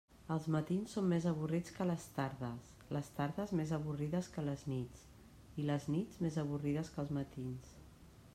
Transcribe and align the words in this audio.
Els 0.35 0.45
matins 0.53 0.93
són 0.95 1.09
més 1.09 1.25
avorrits 1.31 1.75
que 1.75 1.85
les 1.89 2.07
tardes, 2.15 2.71
les 2.97 3.11
tardes 3.19 3.53
més 3.61 3.75
avorrides 3.79 4.31
que 4.37 4.47
les 4.49 4.65
nits 4.73 5.05
i 5.65 5.69
les 5.73 5.87
nits 5.97 6.21
més 6.27 6.43
avorrides 6.47 6.95
que 6.97 7.03
els 7.07 7.15
matins. 7.21 7.73